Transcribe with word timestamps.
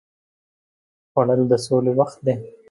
خوړل 1.11 1.41
د 1.51 1.53
سولې 1.65 1.91
وخت 1.99 2.17
دی 2.25 2.35